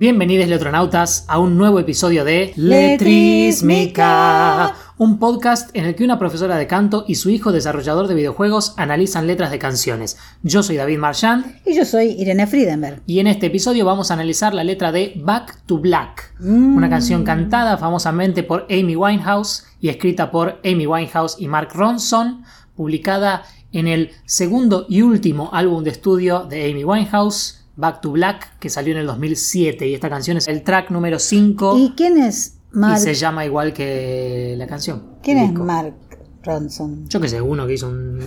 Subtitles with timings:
[0.00, 6.56] Bienvenidos letronautas a un nuevo episodio de Letrísmica, un podcast en el que una profesora
[6.56, 10.16] de canto y su hijo desarrollador de videojuegos analizan letras de canciones.
[10.42, 13.02] Yo soy David Marchand Y yo soy Irene Friedenberg.
[13.06, 16.76] y en este episodio vamos a analizar la letra de Back to Black, Mm.
[16.78, 22.42] una canción cantada famosamente por Amy Winehouse y escrita por Amy Winehouse y Mark Ronson,
[22.74, 23.42] publicada
[23.72, 28.68] en el segundo y último álbum de estudio de Amy Winehouse, Back to Black, que
[28.68, 32.58] salió en el 2007 y esta canción es el track número 5 ¿Y quién es
[32.72, 32.98] y Mark?
[33.00, 35.16] se llama igual que la canción.
[35.22, 35.52] ¿Quién es.
[35.52, 35.94] Mark
[36.42, 37.08] Ronson?
[37.08, 38.20] Yo que sé, uno que hizo un.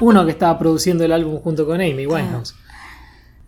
[0.00, 2.54] uno que estaba produciendo el álbum junto con Amy Winehouse.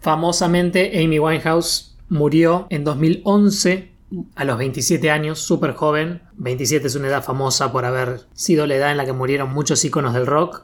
[0.01, 3.93] Famosamente, Amy Winehouse murió en 2011
[4.37, 6.23] a los 27 años, súper joven.
[6.37, 9.85] 27 es una edad famosa por haber sido la edad en la que murieron muchos
[9.85, 10.63] íconos del rock,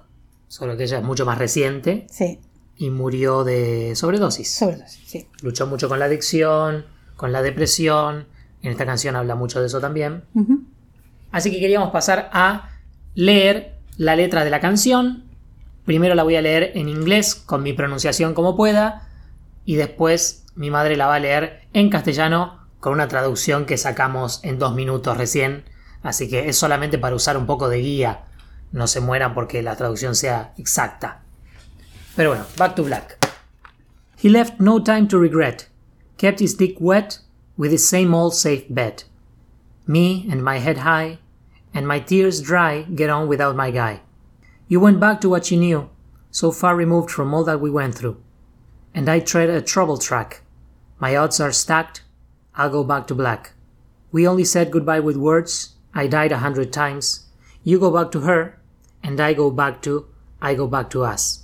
[0.48, 2.38] solo que ella es mucho más reciente, Sí,
[2.82, 4.52] y murió de sobredosis.
[4.52, 5.28] sobredosis, sí.
[5.40, 8.26] Luchó mucho con la adicción, con la depresión.
[8.60, 10.24] En esta canción habla mucho de eso también.
[11.30, 12.70] Así que queríamos pasar a
[13.14, 15.22] leer la letra de la canción.
[15.84, 19.08] Primero la voy a leer en inglés con mi pronunciación como pueda
[19.64, 24.40] y después mi madre la va a leer en castellano con una traducción que sacamos
[24.42, 25.62] en dos minutos recién.
[26.02, 28.24] Así que es solamente para usar un poco de guía.
[28.72, 31.21] No se mueran porque la traducción sea exacta.
[32.14, 33.18] Pero bueno, back to black.
[34.16, 35.68] He left no time to regret.
[36.18, 37.18] Kept his dick wet
[37.56, 39.04] with his same old safe bet.
[39.86, 41.18] Me and my head high,
[41.74, 44.00] and my tears dry, get on without my guy.
[44.68, 45.90] You went back to what you knew,
[46.30, 48.22] so far removed from all that we went through.
[48.94, 50.42] And I tread a trouble track.
[50.98, 52.02] My odds are stacked,
[52.54, 53.52] I'll go back to black.
[54.12, 57.26] We only said goodbye with words, I died a hundred times.
[57.64, 58.60] You go back to her,
[59.02, 60.06] and I go back to,
[60.40, 61.41] I go back to us.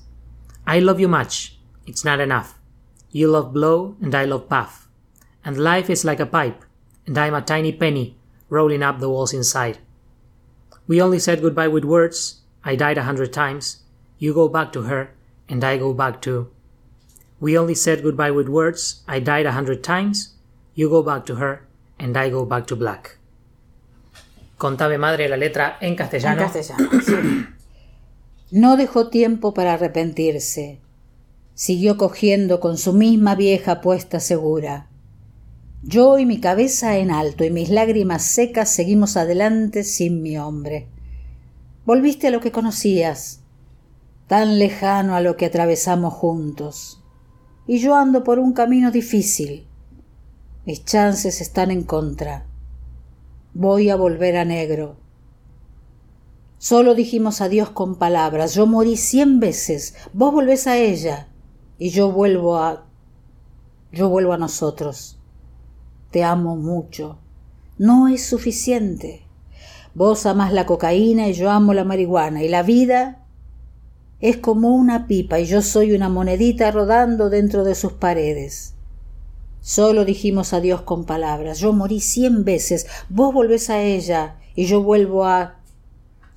[0.68, 2.58] I love you much, it's not enough.
[3.10, 4.86] You love blow, and I love puff.
[5.42, 6.62] And life is like a pipe,
[7.06, 8.16] and I'm a tiny penny
[8.50, 9.78] rolling up the walls inside.
[10.86, 12.42] We only said goodbye with words.
[12.64, 13.78] I died a hundred times.
[14.18, 15.08] You go back to her,
[15.48, 16.50] and I go back to.
[17.40, 19.02] We only said goodbye with words.
[19.08, 20.34] I died a hundred times.
[20.74, 21.64] You go back to her,
[21.98, 23.16] and I go back to black.
[24.58, 26.42] Contame, madre, la letra en En castellano.
[26.42, 26.90] castellano.
[27.00, 27.46] sí.
[28.50, 30.80] No dejó tiempo para arrepentirse.
[31.54, 34.88] Siguió cogiendo con su misma vieja puesta segura.
[35.82, 40.88] Yo y mi cabeza en alto y mis lágrimas secas seguimos adelante sin mi hombre.
[41.84, 43.40] Volviste a lo que conocías,
[44.28, 47.02] tan lejano a lo que atravesamos juntos.
[47.66, 49.66] Y yo ando por un camino difícil.
[50.64, 52.46] Mis chances están en contra.
[53.52, 54.96] Voy a volver a negro.
[56.58, 58.54] Solo dijimos adiós con palabras.
[58.54, 59.94] Yo morí cien veces.
[60.12, 61.28] Vos volvés a ella.
[61.78, 62.84] Y yo vuelvo a.
[63.92, 65.18] Yo vuelvo a nosotros.
[66.10, 67.18] Te amo mucho.
[67.78, 69.22] No es suficiente.
[69.94, 72.42] Vos amás la cocaína y yo amo la marihuana.
[72.42, 73.24] Y la vida
[74.20, 78.74] es como una pipa y yo soy una monedita rodando dentro de sus paredes.
[79.60, 81.60] Solo dijimos adiós con palabras.
[81.60, 82.86] Yo morí cien veces.
[83.08, 85.57] Vos volvés a ella y yo vuelvo a.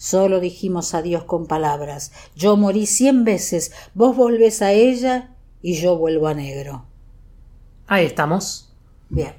[0.02, 2.12] Solo dijimos adiós con palabras.
[2.36, 3.72] Yo morí cien veces.
[3.94, 5.30] Vos volvés a ella
[5.62, 6.88] y yo vuelvo a negro.
[7.86, 8.74] Ahí estamos.
[9.10, 9.34] Bien.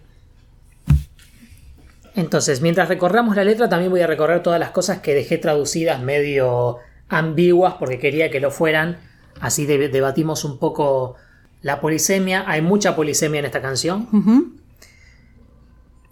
[2.14, 6.00] Entonces, mientras recorramos la letra, también voy a recorrer todas las cosas que dejé traducidas
[6.00, 6.76] medio
[7.08, 8.98] ambiguas porque quería que lo fueran.
[9.40, 11.16] Así de- debatimos un poco
[11.60, 12.44] la polisemia.
[12.46, 14.54] Hay mucha polisemia en esta canción.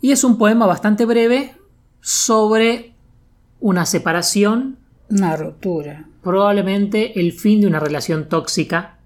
[0.00, 1.54] Y es un poema bastante breve
[2.00, 2.96] sobre
[3.60, 4.78] una separación,
[5.10, 6.06] Una ruptura.
[6.22, 8.98] probablemente el fin de una relación tóxica.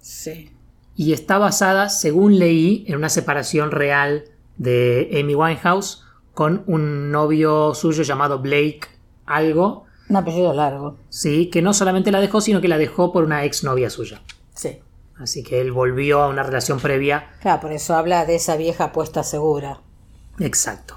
[0.00, 0.50] Sí.
[0.94, 4.24] Y está basada, según leí, en una separación real
[4.56, 6.02] de Amy Winehouse
[6.32, 8.80] con un novio suyo llamado Blake
[9.26, 9.84] algo.
[10.08, 10.96] Un apellido largo.
[11.08, 14.22] Sí, que no solamente la dejó, sino que la dejó por una exnovia suya.
[14.54, 14.78] Sí.
[15.18, 17.30] Así que él volvió a una relación previa.
[17.40, 19.80] Claro, por eso habla de esa vieja puesta segura.
[20.38, 20.94] Exacto.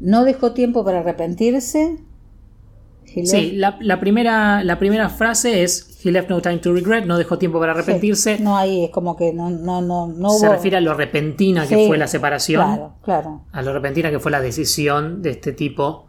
[0.00, 1.98] No dejó tiempo para arrepentirse.
[3.24, 7.18] Sí, la, la primera, la primera frase es He left no time to regret, no
[7.18, 8.36] dejó tiempo para arrepentirse.
[8.36, 8.42] Sí.
[8.42, 11.66] No, ahí es como que no, no, no, no Se hubo- refiere a lo repentina
[11.66, 12.64] que Sí, fue la separación.
[12.64, 13.42] Claro, claro.
[13.50, 16.06] a lo repentina que fue la decisión de este tipo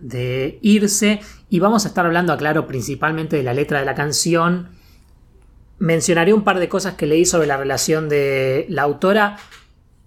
[0.00, 1.20] de irse.
[1.48, 4.70] Y vamos a estar hablando, aclaro, principalmente de la letra de la canción.
[5.78, 9.36] Mencionaré un par de cosas que leí sobre la relación de la autora,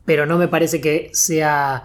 [0.05, 1.83] pero no me parece que sea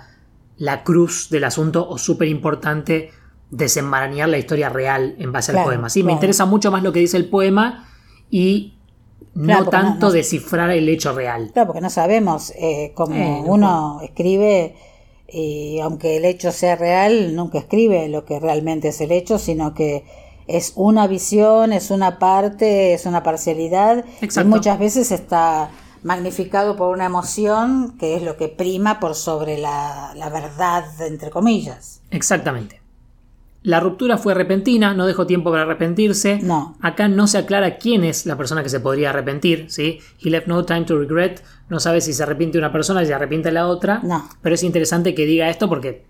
[0.56, 3.12] la cruz del asunto o súper importante
[3.50, 5.88] desenmarañar la historia real en base al poema.
[5.88, 7.88] Sí, me interesa mucho más lo que dice el poema
[8.30, 8.74] y
[9.34, 11.50] no Claro, porque no- tanto no- descifrar el hecho real.
[11.52, 14.74] Claro, porque no sabemos eh, cómo Eh, no uno escribe
[15.30, 19.74] y aunque el hecho sea real, nunca escribe lo que realmente es el hecho, sino
[19.74, 20.04] que
[20.46, 24.48] es una visión, es una parte, es una parcialidad Exacto.
[24.48, 25.70] y muchas veces está
[26.02, 31.28] magnificado por una emoción que es lo que prima por sobre la, la verdad, entre
[31.30, 32.00] comillas.
[32.10, 32.77] Exactamente.
[33.62, 36.38] La ruptura fue repentina, no dejó tiempo para arrepentirse.
[36.42, 36.76] No.
[36.80, 39.98] Acá no se aclara quién es la persona que se podría arrepentir, ¿sí?
[40.22, 41.42] He left no time to regret.
[41.68, 44.00] No sabe si se arrepiente una persona y se arrepiente la otra.
[44.04, 44.28] No.
[44.42, 46.04] Pero es interesante que diga esto porque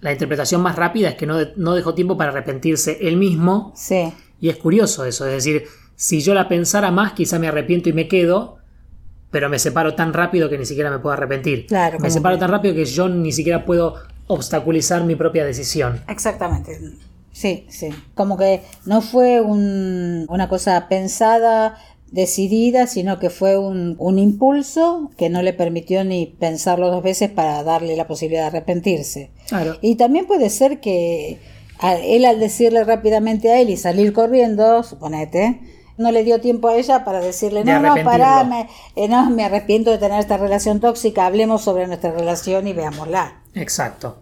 [0.00, 3.72] la interpretación más rápida es que no, de- no dejó tiempo para arrepentirse él mismo.
[3.76, 5.26] Sí, Y es curioso eso.
[5.26, 5.64] Es decir,
[5.96, 8.58] si yo la pensara más, quizá me arrepiento y me quedo.
[9.30, 11.66] Pero me separo tan rápido que ni siquiera me puedo arrepentir.
[11.66, 13.94] Claro, me separo que- tan rápido que yo ni siquiera puedo
[14.26, 16.02] obstaculizar mi propia decisión.
[16.08, 16.78] exactamente.
[17.32, 17.88] Sí, sí.
[18.14, 21.76] Como que no fue un- una cosa pensada,
[22.10, 27.30] decidida, sino que fue un, un impulso que no le permitió ni pensarlo dos veces
[27.30, 29.30] para darle la posibilidad de arrepentirse.
[29.48, 29.78] Claro.
[29.80, 31.38] Y también puede ser que
[31.78, 35.58] a él al decirle rápidamente a él y salir corriendo, suponete,
[35.98, 39.30] no le dio tiempo a ella para decirle, De no, no, pará, me, eh, no,
[39.30, 43.40] me arrepiento de tener esta relación tóxica, hablemos sobre nuestra relación y veámosla.
[43.54, 44.18] Exacto.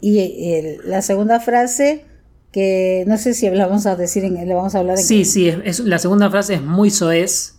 [0.00, 2.04] Y la segunda frase,
[2.52, 5.24] que no sé si la vamos a decir, en, le vamos a hablar en Sí,
[5.24, 7.54] sí, es, es- la segunda frase es muy soez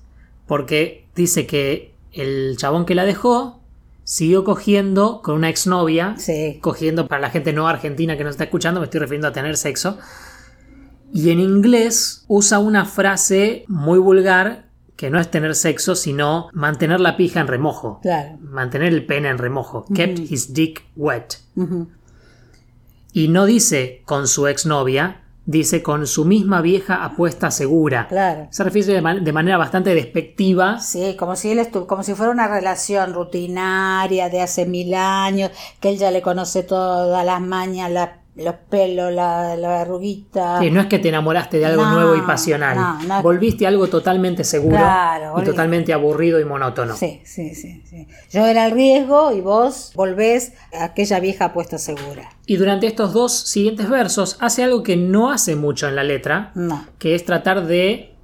[0.48, 3.60] porque dice que el chabón que la dejó
[4.04, 6.60] siguió cogiendo con una exnovia, Sí.
[6.62, 9.58] cogiendo para la gente no argentina que nos está escuchando, me estoy refiriendo a tener
[9.58, 9.98] sexo,
[11.16, 14.66] y en inglés usa una frase muy vulgar
[14.98, 18.38] que no es tener sexo, sino mantener la pija en remojo, Claro.
[18.42, 21.36] mantener el pene en remojo, kept his dick wet.
[23.14, 28.08] Y no dice con su exnovia, dice con su misma vieja apuesta segura.
[28.08, 28.48] Claro.
[28.52, 30.80] Se refiere de, man- de manera bastante despectiva.
[30.80, 35.52] Sí, como si él estuvo, como si fuera una relación rutinaria de hace mil años,
[35.80, 40.58] que él ya le conoce todas las mañas, la- los pelos, la, la arruguita.
[40.60, 42.76] Que no es que te enamoraste de algo No, nuevo y pasional.
[42.78, 43.22] no, no.
[43.24, 46.96] Volviste a algo totalmente seguro Claro, y totalmente aburrido y monótono.
[46.96, 48.08] Sí, sí, sí, sí.
[48.32, 52.30] Yo era el riesgo y vos volvés a aquella vieja apuesta segura.
[52.46, 56.52] Y durante estos dos siguientes versos hace algo que no hace mucho en la letra,
[56.56, 58.16] No, que es tratar de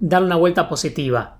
[0.00, 1.35] dar una vuelta positiva.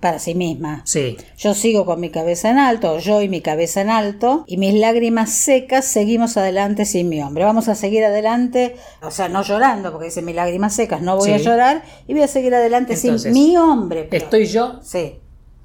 [0.00, 0.80] Para sí misma.
[0.86, 4.56] Sí, Yo sigo con mi cabeza en alto, yo y mi cabeza en alto, y
[4.56, 7.44] mis lágrimas secas seguimos adelante sin mi hombre.
[7.44, 11.26] Vamos a seguir adelante, o sea, no llorando, porque dice mis lágrimas secas, no voy
[11.28, 11.32] Sí.
[11.34, 14.08] a llorar, y voy a seguir adelante Entonces, sin mi hombre.
[14.10, 15.16] pero- estoy yo, Sí,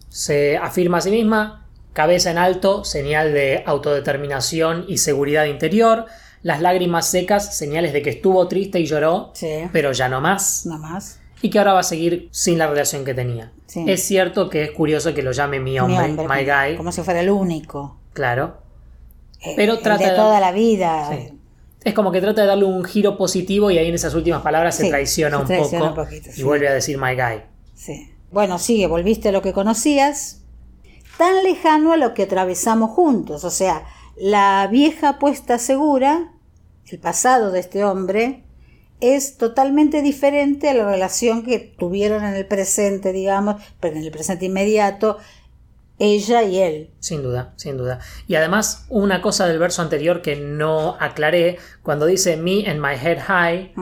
[0.09, 6.05] se afirma a sí misma, cabeza en alto, señal de autodeterminación y seguridad interior,
[6.43, 10.65] las lágrimas secas, señales de que estuvo triste y lloró, sí, pero ya no más,
[10.65, 11.19] no más.
[11.41, 13.51] Y que ahora va a seguir sin la relación que tenía.
[13.67, 13.83] Sí.
[13.87, 16.77] Es cierto que es curioso que lo llame mi hombre, mi hombre, my como- guy,
[16.77, 17.97] Como si fuera el único.
[18.13, 18.57] claro.
[19.41, 21.09] eh, Pero trata de de- toda la vida.
[21.11, 21.37] Sí.
[21.83, 24.75] Es como que trata de darle un giro positivo y ahí en esas últimas palabras
[24.75, 27.41] se traiciona se un traiciona poco un poquito, y vuelve a decir my guy.
[27.75, 28.11] Sí.
[28.31, 30.41] Bueno, sigue, volviste a lo que conocías,
[31.19, 33.43] tan lejano a lo que atravesamos juntos.
[33.43, 33.85] O sea,
[34.17, 36.31] la vieja apuesta segura,
[36.87, 38.44] el pasado de este hombre,
[39.01, 44.11] es totalmente diferente a la relación que tuvieron en el presente, digamos, pero en el
[44.11, 45.17] presente inmediato,
[45.99, 46.91] ella y él.
[46.99, 47.99] Sin duda, sin duda.
[48.27, 52.93] Y además, una cosa del verso anterior que no aclaré, cuando dice me and my
[52.93, 53.73] head high,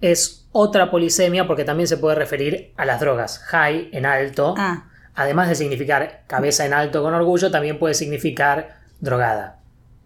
[0.00, 3.38] es otra polisemia porque también se puede referir a las drogas.
[3.40, 8.78] High en alto, Ah, además de significar cabeza en alto con orgullo, también puede significar
[9.00, 9.60] drogada.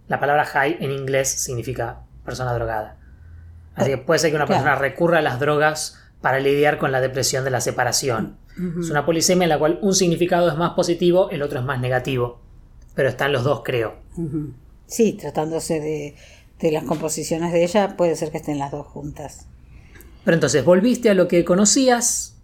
[0.08, 2.96] La palabra high en inglés significa persona drogada.
[3.74, 4.62] Así que puede ser que una Claro.
[4.62, 8.36] persona recurra a las drogas para lidiar con la depresión de la separación.
[8.80, 11.80] Es una polisemia en la cual un significado es más positivo, el otro es más
[11.80, 12.40] negativo.
[12.94, 13.94] Pero están los dos, creo.
[14.86, 16.14] sí, tratándose de,
[16.60, 19.46] de las composiciones de ella, puede ser que estén las dos juntas.
[20.24, 22.36] Pero entonces, volviste a lo que conocías,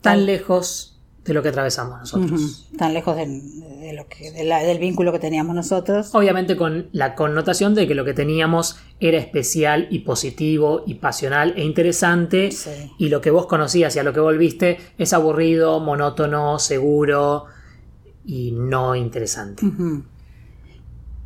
[0.00, 0.91] tan lejos
[1.24, 2.68] de lo que atravesamos nosotros.
[2.76, 6.12] Tan lejos de, de lo que, de la- del vínculo que teníamos nosotros.
[6.14, 11.54] Obviamente con la connotación de que lo que teníamos era especial y positivo y pasional
[11.56, 12.70] e interesante Sí.
[12.98, 17.44] y lo que vos conocías y a lo que volviste es aburrido, monótono, seguro
[18.24, 19.64] y no interesante.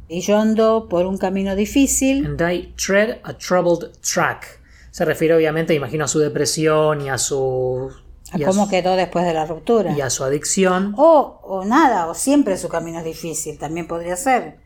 [0.08, 2.24] Y yo ando por un camino difícil.
[2.26, 4.60] And I tread a troubled track.
[4.90, 7.90] Se refiere obviamente, imagino, a su depresión y a su...
[8.32, 9.92] A cómo su- quedó después de la ruptura.
[9.96, 10.94] y a su adicción.
[10.96, 14.58] O, o nada, o siempre su camino es difícil, también podría ser.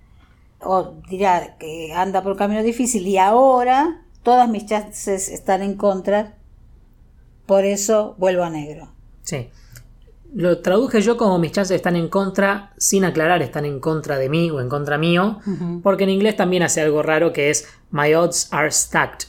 [0.62, 5.74] O dirá que anda por un camino difícil y ahora todas mis chances están en
[5.76, 6.34] contra,
[7.46, 8.92] por eso vuelvo a negro.
[9.22, 9.48] Sí.
[10.32, 14.28] Lo traduje yo como mis chances están en contra, sin aclarar están en contra de
[14.28, 15.40] mí o en contra mío,
[15.82, 19.26] porque en inglés también hace algo raro que es My odds are stacked,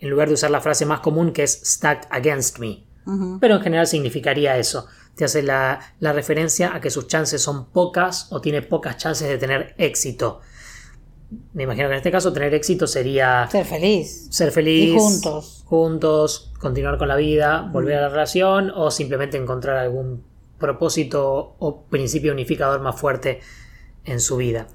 [0.00, 2.82] en lugar de usar la frase más común que es stacked against me.
[3.40, 4.86] Pero en general significaría eso.
[5.16, 9.28] Te hace la, la referencia a que sus chances son pocas o tiene pocas chances
[9.28, 10.40] de tener éxito.
[11.52, 14.26] Me imagino que en este caso tener éxito sería Ser feliz.
[14.30, 14.94] ser feliz.
[14.94, 15.62] Y juntos.
[15.66, 20.24] Juntos, continuar con la vida, volver a la relación o simplemente encontrar algún
[20.58, 23.40] propósito o principio unificador más fuerte
[24.04, 24.66] en su vida.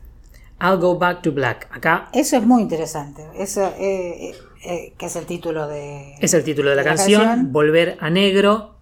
[0.62, 1.68] I'll go back to black.
[1.72, 3.28] Acá Eso es muy interesante.
[3.38, 4.34] Eso, eh,
[4.66, 6.16] eh, que es el título de...
[6.20, 7.52] es el título de la, de la canción, canción.
[7.52, 8.76] Volver a negro.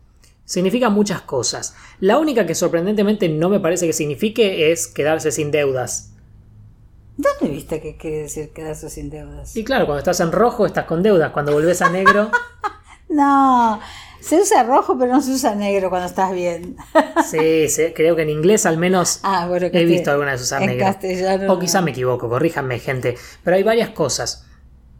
[0.46, 1.76] Significa muchas cosas.
[2.00, 6.12] La única que sorprendentemente no me parece que signifique es quedarse sin deudas.
[7.16, 9.56] ¿Dónde viste que quiere decir quedarse sin deudas?
[9.56, 11.32] Y claro, cuando estás en rojo estás con deudas.
[11.32, 12.30] Cuando volvés a negro,
[13.10, 13.80] No,
[14.22, 16.76] se usa rojo pero no se usa negro cuando estás bien.
[17.30, 20.62] sí, sí, creo que en inglés al menos Ah, bueno, he visto alguna vez usar
[20.64, 20.86] en negro.
[20.86, 21.86] castellano O quizá no.
[21.86, 23.16] me equivoco, corríjanme gente.
[23.44, 24.46] Pero hay varias cosas.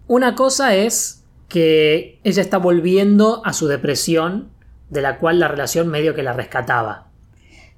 [0.08, 4.50] Una cosa es que ella está volviendo a su depresión,
[4.90, 7.08] de la cual la relación medio que la rescataba.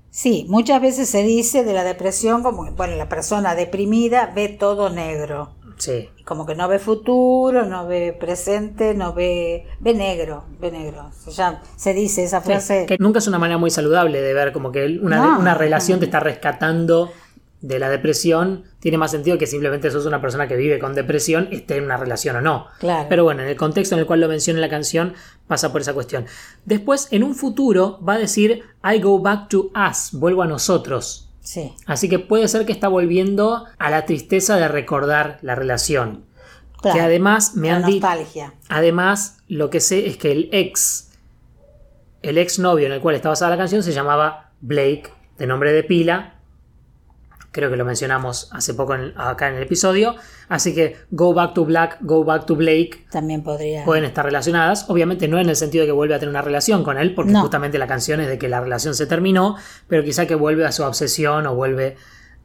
[0.10, 4.90] Sí, muchas veces se dice de la depresión como, bueno, la persona deprimida ve todo
[4.90, 5.52] negro.
[5.78, 6.10] Sí.
[6.24, 9.66] Como que no ve futuro, no ve presente, no ve...
[9.82, 11.12] Ve negro, ve negro.
[11.12, 12.86] Se, llama- se dice esa Sí, frase...
[12.86, 15.40] que nunca es una manera muy saludable de ver como que una, No.
[15.40, 17.12] una relación te está rescatando
[17.62, 18.64] de la depresión.
[18.80, 21.98] Tiene más sentido que simplemente sos una persona que vive con depresión, esté en una
[21.98, 22.68] relación o no.
[22.80, 23.08] Claro.
[23.10, 25.14] Pero bueno, en el contexto en el cual lo menciona en la canción,
[25.48, 26.26] pasa por esa cuestión.
[26.66, 31.30] Después, en un futuro, va a decir I go back to us, vuelvo a nosotros.
[31.42, 31.74] Sí.
[31.86, 36.26] Así que puede ser que está volviendo a la tristeza de recordar la relación.
[36.82, 36.98] Claro.
[36.98, 38.06] Que además me han dicho.
[38.08, 38.54] nostalgia.
[38.70, 41.12] Además, lo que sé es que el ex,
[42.22, 45.72] el ex novio en el cual está basada la canción se llamaba Blake, de nombre
[45.72, 46.35] de pila.
[47.56, 50.16] Creo que lo mencionamos hace poco en- acá en el episodio.
[50.50, 53.86] Así que Go Back to Black, Go Back to Blake También podría...
[53.86, 54.90] pueden estar relacionadas.
[54.90, 57.32] Obviamente no en el sentido de que vuelve a tener una relación con él, porque
[57.32, 57.40] No.
[57.44, 59.56] justamente la canción es de que la relación se terminó,
[59.88, 61.96] pero quizá que vuelve a su obsesión o vuelve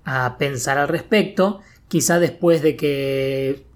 [0.05, 1.61] a pensar al respecto.
[1.89, 3.67] Quizá después de que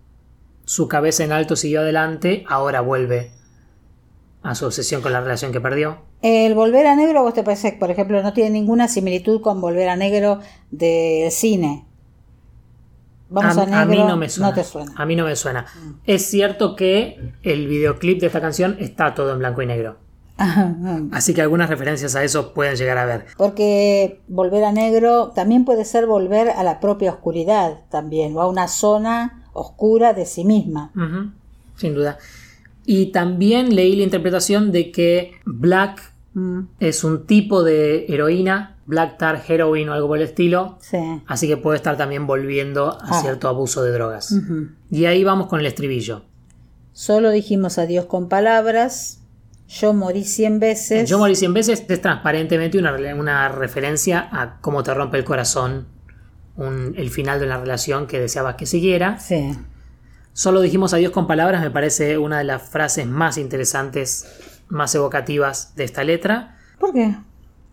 [0.64, 3.32] su cabeza en alto siguió adelante, ahora vuelve
[4.44, 5.96] a su obsesión con la relación que perdió.
[6.20, 9.88] El Volver a Negro, ¿vos te parece por ejemplo, no tiene ninguna similitud con Volver
[9.88, 10.38] a Negro
[10.70, 11.86] del cine?
[13.30, 14.54] Vamos a, a, negro, a mí no me suena.
[14.54, 14.92] te suena.
[14.96, 15.64] A mí no me suena.
[16.04, 19.96] Es cierto que el videoclip de esta canción está todo en blanco y negro.
[21.12, 23.26] Así que algunas referencias a eso pueden llegar a ver.
[23.38, 28.48] Porque Volver a Negro también puede ser volver a la propia oscuridad también, o a
[28.48, 30.92] una zona oscura de sí misma.
[31.76, 32.18] Sin duda.
[32.86, 39.18] Y también leí la interpretación de que Black Mm, es un tipo de heroína, Black
[39.18, 40.78] Tar Heroin o algo por el estilo.
[40.80, 40.98] sí.
[41.28, 43.20] Así que puede estar también volviendo a Ah.
[43.22, 44.34] cierto abuso de drogas.
[44.90, 46.22] Y ahí vamos con el estribillo.
[46.92, 49.20] Solo dijimos adiós con palabras.
[49.68, 51.08] Yo morí cien veces.
[51.08, 55.86] Yo morí 100 veces es transparentemente una, una referencia a cómo te rompe el corazón
[56.56, 59.20] un- el final de una relación que deseabas que siguiera.
[59.20, 59.56] Sí.
[60.34, 64.26] Solo dijimos adiós con palabras, me parece una de las frases más interesantes,
[64.68, 66.58] más evocativas de esta letra.
[66.78, 67.14] ¿Por qué?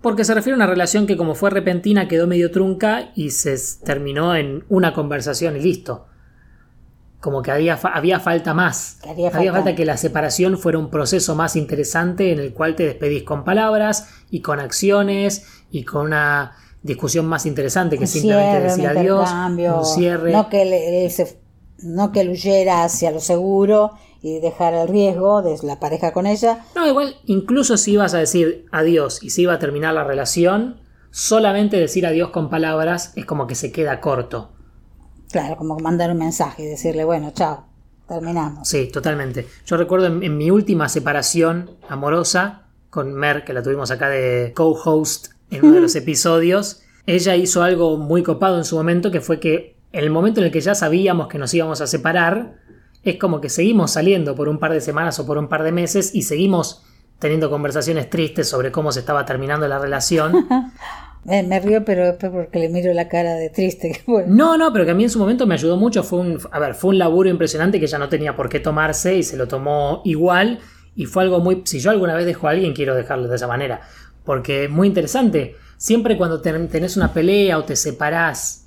[0.01, 3.56] Porque se refiere a una relación que como fue repentina quedó medio trunca y se
[3.84, 6.06] terminó en una conversación y listo.
[7.20, 9.00] Como que había, fa- había falta más.
[9.08, 9.75] Había falta.
[9.75, 14.08] que la separación fuera un proceso más interesante en el cual te despedís con palabras
[14.32, 16.53] y con acciones y con una
[16.84, 19.30] discusión más interesante que Un simplemente cierre, decir un adiós,
[19.80, 20.32] un cierre.
[20.32, 21.39] No que él, él se-
[21.84, 26.28] no que él huyera hacia lo seguro y dejar el riesgo de la pareja con
[26.28, 26.66] ella.
[26.76, 30.80] No, igual, incluso si ibas a decir adiós y si iba a terminar la relación,
[31.10, 34.52] solamente decir adiós con palabras es como que se queda corto.
[35.32, 37.66] Claro, como mandar un mensaje y decirle, bueno, chao,
[38.08, 38.68] terminamos.
[38.68, 39.48] Sí, totalmente.
[39.66, 44.52] Yo recuerdo en, en mi última separación amorosa con Mer, que la tuvimos acá de
[44.54, 49.22] co-host en uno de los episodios, ella hizo algo muy copado en su momento, que
[49.22, 52.56] fue que en el momento en el que ya sabíamos que nos íbamos a separar,
[53.04, 55.72] es como que seguimos saliendo por un par de semanas o por un par de
[55.72, 56.84] meses y seguimos
[57.20, 60.48] teniendo conversaciones tristes sobre cómo se estaba terminando la relación.
[61.24, 64.02] Me río, pero es porque le miro la cara de triste.
[64.08, 64.34] bueno.
[64.34, 66.02] No, no, pero que a mí en su momento me ayudó mucho.
[66.04, 69.16] Fue un, a ver, fue un laburo impresionante que ella no tenía por qué tomarse
[69.16, 70.60] y se lo tomó igual.
[70.96, 71.62] Y fue algo muy.
[71.66, 73.82] Si yo alguna vez dejo a alguien, quiero dejarlo de esa manera.
[74.26, 75.56] Porque es muy interesante.
[75.78, 78.61] Siempre cuando ten- tenés una pelea o te separás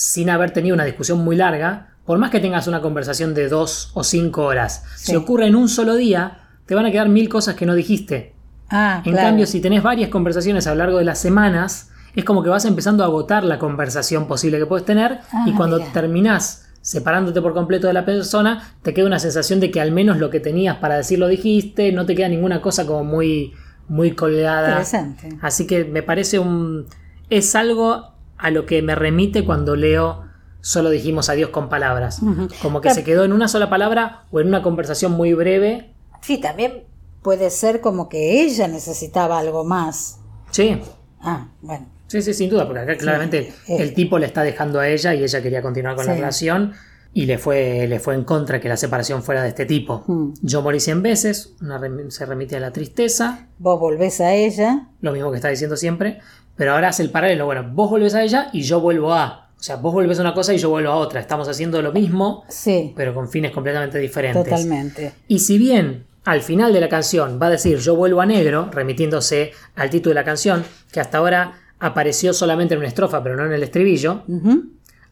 [0.00, 3.90] sin haber tenido una discusión muy larga, por más que tengas una conversación de dos
[3.94, 5.06] o cinco horas, Sí.
[5.10, 8.32] si ocurre en un solo día, te van a quedar mil cosas que no dijiste.
[8.70, 9.28] Ah, En claro.
[9.28, 12.64] cambio, si tenés varias conversaciones a lo largo de las semanas, es como que vas
[12.64, 15.92] empezando a agotar la conversación posible que puedes tener Ah, y cuando mira.
[15.92, 20.18] terminás separándote por completo de la persona, te queda una sensación de que al menos
[20.18, 23.52] lo que tenías para decir lo dijiste, no te queda ninguna cosa como muy,
[23.88, 24.68] muy colgada.
[24.68, 25.36] Interesante.
[25.42, 26.86] Así que me parece un...
[27.30, 30.24] es algo a lo que me remite cuando leo
[30.60, 32.20] solo dijimos adiós con palabras.
[32.62, 35.92] Como que se quedó en una sola palabra o en una conversación muy breve.
[36.22, 36.84] Sí, también
[37.22, 40.18] puede ser como que ella necesitaba algo más.
[40.50, 40.80] Sí,
[41.20, 41.86] Ah, bueno.
[42.06, 43.76] Sí, sí, sin duda, porque acá claramente eh.
[43.80, 46.72] el tipo le está dejando a ella y ella quería continuar con la relación
[47.12, 50.04] y le fue, le fue en contra que la separación fuera de este tipo.
[50.40, 54.88] Yo morí 100 veces, una rem- se remite a la tristeza, Vos volvés a ella.
[55.00, 56.20] lo mismo que está diciendo siempre,
[56.58, 59.46] pero ahora hace el paralelo, bueno, vos volvés a ella y yo vuelvo a.
[59.58, 61.18] O sea, vos volvés a una cosa y yo vuelvo a otra.
[61.20, 64.44] Estamos haciendo lo mismo, Sí, pero con fines completamente diferentes.
[64.44, 65.14] totalmente.
[65.28, 68.68] Y si bien al final de la canción va a decir yo vuelvo a negro,
[68.70, 70.62] remitiéndose al título de la canción,
[70.92, 74.22] que hasta ahora apareció solamente en una estrofa, pero no en el estribillo,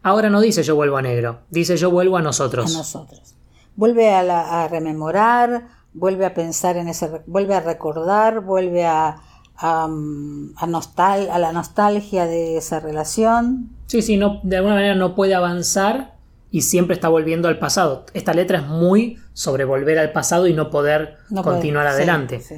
[0.03, 2.73] ahora no dice yo vuelvo a negro, dice yo vuelvo a A nosotros.
[2.77, 3.35] nosotros.
[3.77, 9.17] Vuelve a, la- a rememorar, vuelve a pensar en ese, vuelve a recordar, vuelve a,
[9.59, 13.71] a, a nostal- a la nostalgia de esa relación.
[13.87, 16.15] Sí, sí, no, de alguna manera no puede avanzar
[16.51, 18.07] y siempre está volviendo al pasado.
[18.15, 21.93] Esta letra es muy sobre volver al pasado y no poder No puede- continuar sí,
[21.95, 22.41] adelante.
[22.41, 22.57] sí.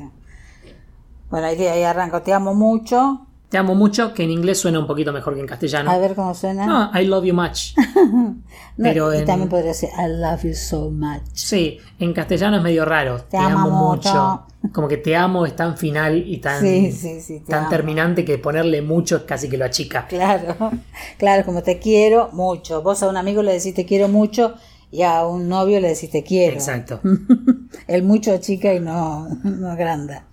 [1.31, 2.23] Bueno, ahí, ahí arranco.
[2.23, 3.27] Te amo mucho.
[3.49, 5.91] Te amo mucho, que en inglés suena un poquito mejor que en castellano.
[5.91, 6.67] A ver cómo suena.
[6.67, 7.75] No, I love you much.
[8.77, 11.23] No, pero y también podría ser I love you so much.
[11.33, 13.23] Sí, en castellano es medio raro.
[13.25, 14.47] Te, amo amo, mucho.
[14.63, 14.73] mucho.
[14.73, 17.71] Como que te amo es tan final y tan, Sí, sí, sí, te tan amo.
[17.71, 20.07] terminante que ponerle mucho es casi que lo achica.
[20.07, 20.55] Claro,
[21.19, 22.83] claro, como te quiero mucho.
[22.83, 24.55] Vos a un amigo le decís te quiero mucho
[24.93, 26.55] y a un novio le decís te quiero.
[26.55, 27.01] Exacto.
[27.89, 30.25] El mucho chica y no, no agranda.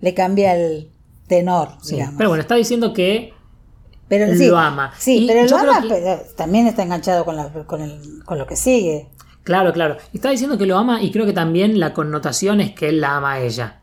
[0.00, 0.90] Le cambia el
[1.30, 1.94] tenor, Sí.
[1.94, 2.16] digamos.
[2.18, 3.32] Pero bueno, está diciendo que
[4.08, 4.92] Pero lo sí, ama.
[4.98, 8.36] Sí, Y pero lo ama, que- pero también está enganchado con, la- con, el- con
[8.38, 9.08] lo que sigue.
[9.44, 9.96] Claro, claro.
[10.12, 13.16] Está diciendo que lo ama y creo que también la connotación es que él la
[13.16, 13.80] ama a ella.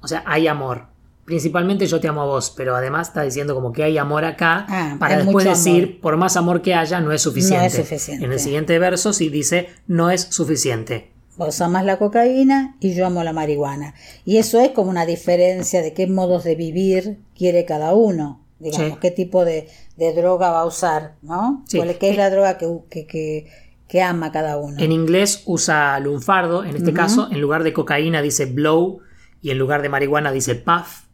[0.00, 0.86] O sea, hay amor.
[1.26, 4.66] Principalmente yo te amo a vos, pero además está diciendo como que hay amor acá
[4.68, 6.00] Ah, para después decir, amor.
[6.00, 7.58] por más amor que haya, no es suficiente.
[7.58, 8.24] No es suficiente.
[8.24, 11.12] En el siguiente verso sí dice, no es suficiente.
[11.46, 13.94] Vos amas la cocaína y yo amo la marihuana.
[14.26, 18.44] Y eso es como una diferencia de qué modos de vivir quiere cada uno.
[18.58, 18.98] Digamos, Sí.
[19.00, 21.64] qué tipo de, de droga va a usar, ¿no?
[21.66, 21.78] Sí.
[21.78, 23.46] ¿Cuál- ¿Qué es la droga que, que, que,
[23.88, 24.76] que ama cada uno?
[24.78, 28.98] En inglés usa lunfardo, en este caso, en lugar de cocaína dice blow
[29.40, 31.04] y en lugar de marihuana dice puff.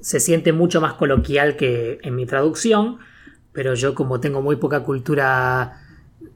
[0.00, 2.98] Se siente mucho más coloquial que en mi traducción,
[3.52, 5.80] pero yo como tengo muy poca cultura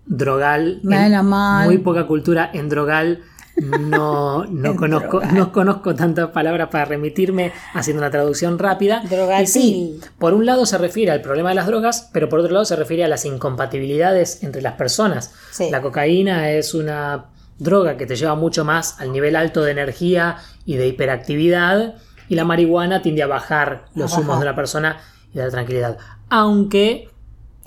[0.06, 3.22] drogal, muy poca cultura en drogal,
[3.56, 5.34] no, no, conozco, drogal.
[5.34, 9.02] no conozco tantas palabras para remitirme haciendo una traducción rápida.
[9.08, 9.44] Drogatil.
[9.44, 12.52] Y sí, por un lado se refiere al problema de las drogas, pero por otro
[12.52, 15.32] lado se refiere a las incompatibilidades entre las personas.
[15.52, 15.70] Sí.
[15.70, 17.26] La cocaína es una
[17.58, 21.94] droga que te lleva mucho más al nivel alto de energía y de hiperactividad
[22.28, 24.24] y la marihuana tiende a bajar los A bajar.
[24.24, 24.96] humos de la persona
[25.32, 25.98] y dar tranquilidad.
[26.30, 27.08] Aunque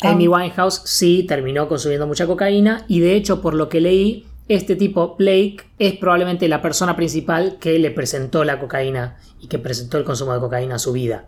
[0.01, 0.11] Ah.
[0.11, 4.75] Amy Winehouse sí terminó consumiendo mucha cocaína y de hecho por lo que leí este
[4.75, 9.97] tipo Blake es probablemente la persona principal que le presentó la cocaína y que presentó
[9.97, 11.25] el consumo de cocaína a su vida.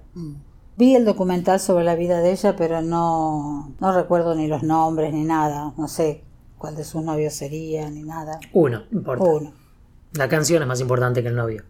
[0.78, 5.14] Vi el documental sobre la vida de ella, pero no, no recuerdo ni los nombres
[5.14, 5.74] ni nada.
[5.78, 6.24] No sé
[6.58, 8.40] cuál de sus novios sería ni nada.
[8.54, 9.26] Uno, no importa.
[9.26, 9.54] Uno.
[10.14, 11.64] La canción es más importante que el novio.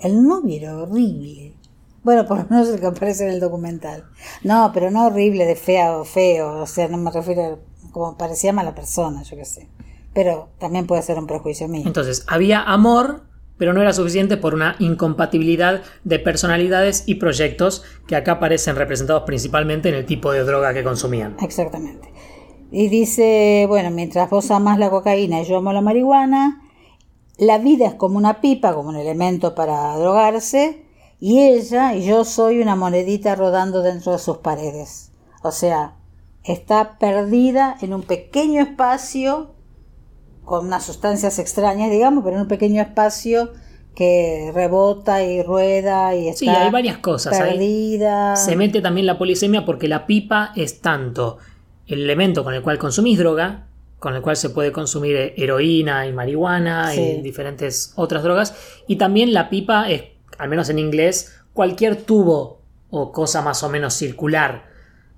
[0.00, 1.54] El novio era horrible.
[2.02, 4.04] Bueno, por lo menos el que aparece en el documental.
[4.42, 6.62] No, pero no horrible de feo, feo.
[6.62, 7.58] O sea, no me refiero a
[7.90, 9.68] como parecía mala persona, yo qué sé.
[10.14, 11.82] Pero también puede ser un prejuicio mío.
[11.86, 13.24] Entonces, había amor,
[13.58, 19.24] pero no era suficiente por una incompatibilidad de personalidades y proyectos que acá aparecen representados
[19.24, 21.36] principalmente en el tipo de droga que consumían.
[21.42, 22.12] Exactamente.
[22.72, 26.62] Y dice, bueno, mientras vos amas la cocaína y yo amo la marihuana,
[27.36, 30.84] la vida es como una pipa, como un elemento para drogarse,
[31.20, 35.12] y ella y yo soy una monedita rodando dentro de sus paredes.
[35.42, 35.94] O sea,
[36.44, 39.54] está perdida en un pequeño espacio
[40.44, 43.52] con unas sustancias extrañas, digamos, pero en un pequeño espacio
[43.94, 47.38] que rebota y rueda y está Sí, hay varias cosas.
[47.38, 47.50] ahí.
[47.52, 48.36] perdida.
[48.36, 51.38] Se mete también la polisemia porque la pipa es tanto
[51.86, 53.66] el elemento con el cual consumís droga,
[53.98, 57.00] con el cual se puede consumir heroína y marihuana Sí.
[57.18, 58.54] y diferentes otras drogas,
[58.86, 60.04] y también la pipa es,
[60.38, 64.64] al menos en inglés, cualquier tubo o cosa más o menos circular.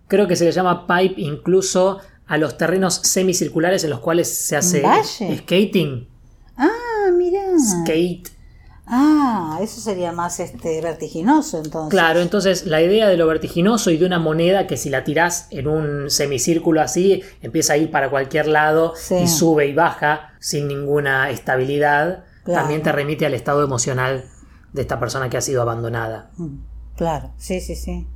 [0.08, 4.56] Creo que se le llama pipe incluso a los terrenos semicirculares en los cuales se
[4.56, 5.38] hace valle?
[5.38, 6.08] skating.
[6.56, 7.40] Ah, mira.
[7.58, 8.28] Skate.
[8.86, 11.90] Ah, eso sería más este vertiginoso entonces.
[11.90, 15.46] Claro, entonces la idea de lo vertiginoso y de una moneda que si la tirás
[15.50, 19.14] en un semicírculo así, empieza a ir para cualquier lado Sí.
[19.22, 22.60] y sube y baja sin ninguna estabilidad, Claro.
[22.60, 24.24] también te remite al estado emocional
[24.72, 26.30] de esta persona que ha sido abandonada.
[26.36, 26.56] Mm,
[26.96, 28.06] Claro, sí, sí, sí.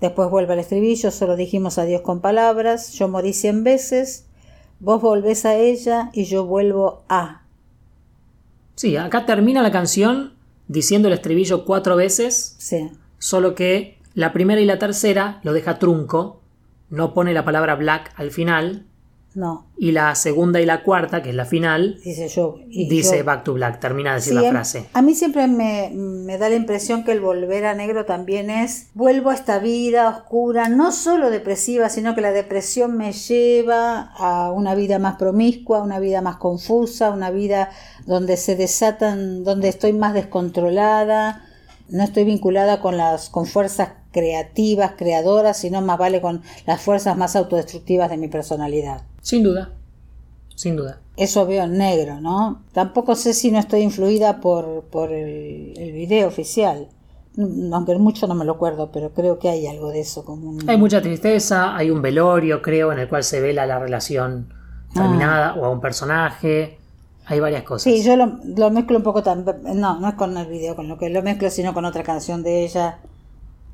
[0.00, 4.26] Después vuelve al estribillo, solo dijimos adiós con palabras, yo morí cien veces,
[4.78, 7.42] vos volvés a ella y yo vuelvo a.
[8.76, 10.34] Sí, acá termina la canción
[10.68, 15.80] diciendo el estribillo cuatro veces, Sí, solo que la primera y la tercera lo deja
[15.80, 16.40] trunco,
[16.90, 18.86] no pone la palabra black al final,
[19.38, 22.56] no, y la segunda y la cuarta, que es la final, dice yo.
[22.68, 24.86] y dice yo- back to black, termina de decir Sí, la a- frase.
[24.92, 28.88] A mí siempre me, me da la impresión que el volver a negro también es
[28.94, 34.50] vuelvo a esta vida oscura, no solo depresiva, sino que la depresión me lleva a
[34.52, 37.70] una vida más promiscua, una vida más confusa, una vida
[38.06, 41.44] donde se desatan, donde estoy más descontrolada,
[41.90, 47.16] no estoy vinculada con las con fuerzas creativas, creadoras, sino más vale con las fuerzas
[47.16, 49.02] más autodestructivas de mi personalidad.
[49.22, 49.70] Sin duda,
[50.54, 51.00] sin duda.
[51.16, 52.62] Eso veo en negro, ¿no?
[52.72, 56.88] Tampoco sé si no estoy influida por, por el, el video oficial.
[57.36, 60.24] Mm, Aunque mucho no me lo acuerdo, pero creo que hay algo de eso.
[60.24, 63.78] Como un- Hay mucha tristeza, hay un velorio, creo, en el cual se vela la
[63.78, 64.52] relación
[64.94, 66.77] terminada o a un personaje.
[67.30, 67.84] Hay varias cosas.
[67.84, 69.56] Sí, yo lo, lo mezclo un poco también.
[69.78, 72.42] No, no es con el video con lo que lo mezclo, sino con otra canción
[72.42, 72.98] de ella.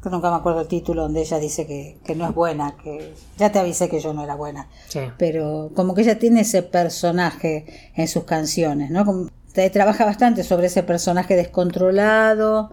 [0.02, 2.76] Que nunca me acuerdo el título, donde ella dice que, que no es buena.
[2.82, 4.68] que Ya te avisé que yo no era buena.
[4.88, 5.00] Sí.
[5.16, 7.64] pero como que ella tiene ese personaje
[7.94, 9.04] en sus canciones, ¿no?
[9.06, 12.70] Como- te- trabaja bastante sobre ese personaje descontrolado.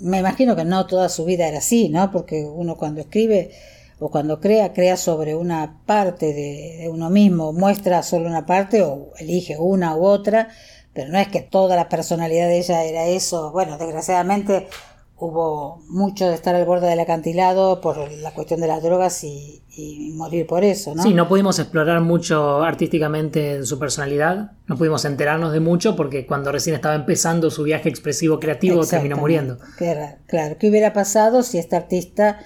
[0.00, 2.10] Me imagino que no toda su vida era así, ¿no?
[2.10, 3.50] Porque uno cuando escribe
[3.98, 8.82] o cuando crea, crea sobre una parte de, de uno mismo, muestra solo una parte
[8.82, 10.48] o elige una u otra,
[10.92, 13.50] pero no es que toda la personalidad de ella era eso.
[13.52, 14.68] Bueno, desgraciadamente
[15.16, 19.62] hubo mucho de estar al borde del acantilado por la cuestión de las drogas y,
[19.70, 21.02] y morir por eso, ¿no?
[21.04, 26.50] Sí, no pudimos explorar mucho artísticamente su personalidad, no pudimos enterarnos de mucho porque cuando
[26.52, 29.58] recién estaba empezando su viaje expresivo creativo terminó muriendo.
[29.80, 32.40] Era- claro, ¿qué hubiera pasado si esta artista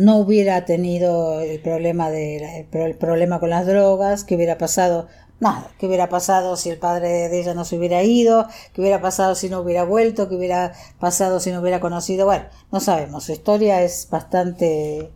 [0.00, 4.24] no hubiera tenido el problema de el, pro- el problema con las drogas?
[4.24, 5.06] ¿Qué hubiera pasado?
[5.40, 8.46] Nada, ¿qué hubiera pasado si el padre de ella no se hubiera ido?
[8.74, 10.28] ¿Qué hubiera pasado si no hubiera vuelto?
[10.28, 12.26] ¿Qué hubiera pasado si no hubiera conocido?
[12.26, 15.10] Bueno, no sabemos, su historia es bastante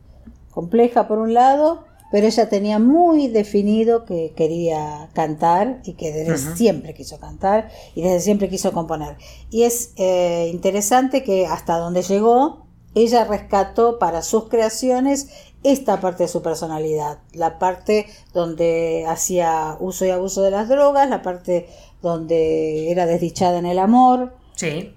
[0.50, 6.38] compleja por un lado, pero ella tenía muy definido que quería cantar y que desde
[6.56, 9.16] siempre quiso cantar y desde siempre quiso componer.
[9.50, 12.63] Y es eh, interesante que hasta donde llegó,
[12.94, 15.28] ella rescató para sus creaciones
[15.62, 21.08] esta parte de su personalidad, la parte donde hacía uso y abuso de las drogas,
[21.08, 21.68] la parte
[22.02, 24.94] donde era desdichada en el amor, Sí,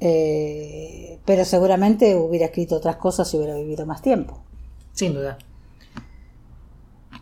[0.00, 4.40] eh, pero seguramente hubiera escrito otras cosas si hubiera vivido más tiempo.
[4.92, 5.38] sin duda.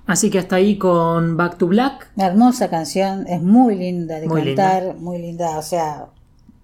[0.07, 2.13] Así que hasta ahí con Back to Black.
[2.17, 6.07] Una hermosa canción, es muy linda de Muy cantar, muy linda, o sea,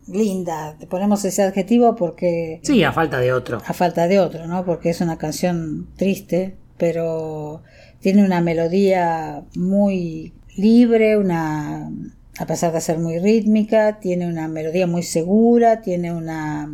[0.07, 0.77] linda.
[0.89, 3.63] Ponemos ese adjetivo porque Sí, a falta de otro.
[3.65, 4.65] a falta de otro, ¿no?
[4.65, 7.63] Porque es una canción triste, pero
[8.01, 11.91] tiene una melodía muy libre, una
[12.39, 16.71] a pesar de ser muy rítmica, tiene una melodía muy segura, tiene una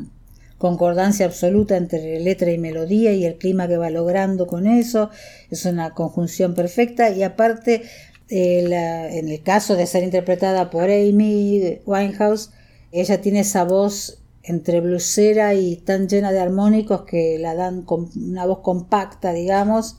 [0.56, 5.10] concordancia absoluta entre letra y melodía y el clima que va logrando con eso,
[5.50, 7.82] es una conjunción perfecta y aparte
[8.28, 12.50] eh, en el caso de ser interpretada por Amy Winehouse,
[12.92, 18.08] ella tiene esa voz entre blusera y tan llena de armónicos que la dan con
[18.16, 19.98] una voz compacta, digamos,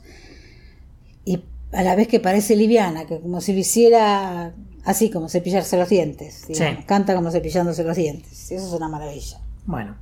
[1.24, 4.52] y a la vez que parece liviana, que como si lo hiciera
[4.84, 6.46] así, como cepillarse los dientes.
[6.46, 6.64] Sí.
[6.86, 8.50] Canta como cepillándose los dientes.
[8.50, 9.38] Eso es una maravilla.
[9.66, 9.96] Bueno,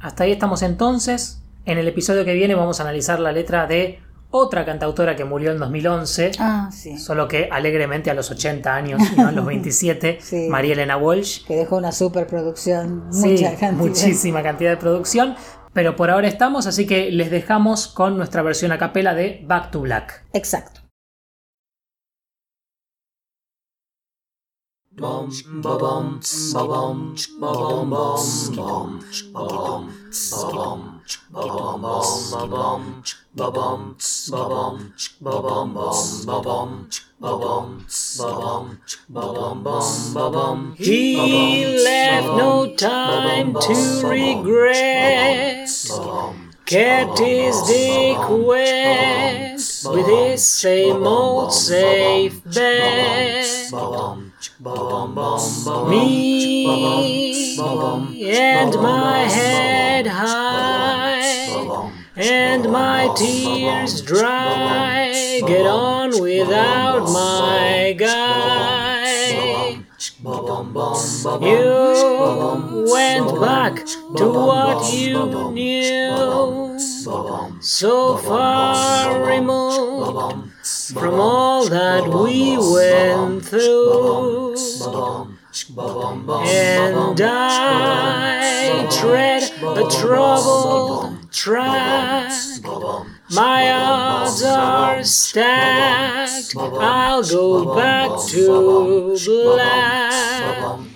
[0.00, 1.38] hasta ahí estamos entonces.
[1.64, 3.98] En el episodio que viene vamos a analizar la letra de
[4.32, 6.98] otra cantautora que murió en 2011, Ah, sí.
[6.98, 10.48] solo que alegremente a los 80 años, no a los 27, Sí.
[10.50, 11.44] María Elena Walsh.
[11.46, 13.72] Que dejó una superproducción, Sí, mucha cantidad.
[13.72, 15.36] muchísima cantidad de producción.
[15.74, 19.70] Pero por ahora estamos, así que les dejamos con nuestra versión a capela de Back
[19.70, 20.22] to Black.
[20.34, 20.81] Exacto.
[40.76, 45.70] He left no time to regret.
[46.66, 49.86] Kept his day quest.
[49.88, 54.31] with his same old safe bet.
[55.88, 57.58] Me
[58.28, 65.40] and my head high and my tears dry.
[65.46, 69.78] Get on without my guy.
[71.40, 76.78] You went back to what you knew,
[77.60, 80.50] so far removed
[80.94, 84.54] from all that we went through.
[86.46, 92.32] And I tread a troubled track.
[93.34, 96.54] My odds are stacked.
[96.56, 100.91] I'll go back to black.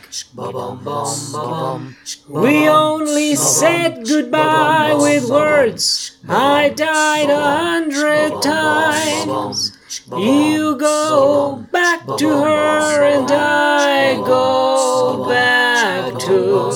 [2.28, 6.16] We only said goodbye with words.
[6.28, 9.76] I died a hundred times.
[10.16, 16.70] You go back to her and I go back to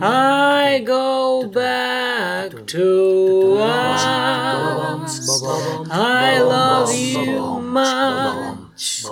[0.00, 4.02] I go back to us.
[5.90, 9.06] I love you much.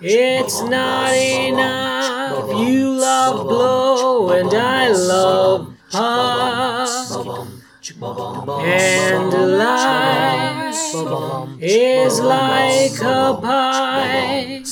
[0.00, 1.89] It's not enough.
[2.58, 7.48] You love blow and I love pop.
[8.62, 10.84] And life
[11.60, 14.62] is like a pie,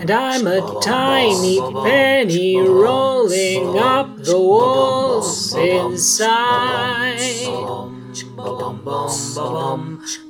[0.00, 7.18] and I'm a tiny penny rolling up the walls inside.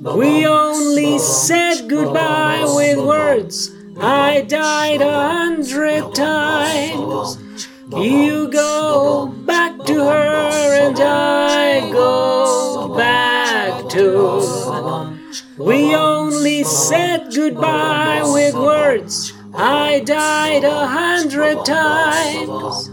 [0.00, 3.70] We only said goodbye with words.
[4.00, 7.68] I died a hundred times.
[7.94, 15.18] You go back to her and I go back to.
[15.58, 19.34] We only said goodbye with words.
[19.54, 22.90] I died a hundred times.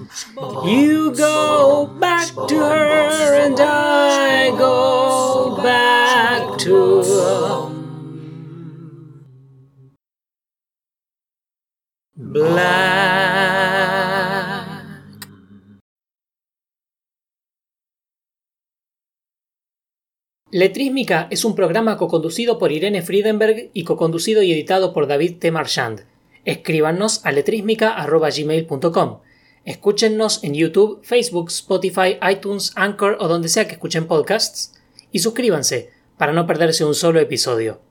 [0.65, 7.08] You go back to her and I go back to.
[12.31, 13.89] Black.
[20.51, 25.49] Letrísmica es un programa coconducido por Irene Friedenberg y coconducido y editado por David T.
[25.51, 26.01] Marchand.
[26.45, 29.19] Escríbanos a letrísmica.gmail.com.
[29.65, 34.79] Escúchennos en YouTube, Facebook, Spotify, iTunes, Anchor o donde sea que escuchen podcasts.
[35.11, 35.89] Y suscríbanse
[36.19, 37.88] para no perderse un solo episodio.